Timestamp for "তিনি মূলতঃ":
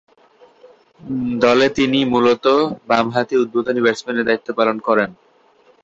1.77-2.57